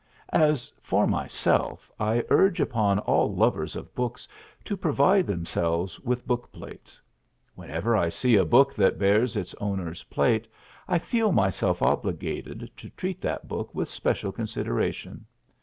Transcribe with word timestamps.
As 0.33 0.73
for 0.81 1.05
myself, 1.05 1.91
I 1.99 2.23
urge 2.31 2.59
upon 2.59 2.97
all 2.97 3.35
lovers 3.35 3.75
of 3.75 3.93
books 3.93 4.27
to 4.65 4.75
provide 4.75 5.27
themselves 5.27 5.99
with 5.99 6.25
bookplates. 6.27 6.99
Whenever 7.53 7.95
I 7.95 8.09
see 8.09 8.35
a 8.35 8.43
book 8.43 8.73
that 8.73 8.97
bears 8.97 9.35
its 9.35 9.53
owner's 9.61 10.05
plate 10.05 10.47
I 10.87 10.97
feel 10.97 11.31
myself 11.31 11.83
obligated 11.83 12.71
to 12.77 12.89
treat 12.89 13.21
that 13.21 13.47
book 13.47 13.75
with 13.75 13.89
special 13.89 14.31
consideration. 14.31 15.27